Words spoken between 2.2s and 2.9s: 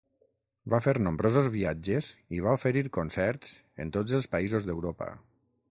i va oferir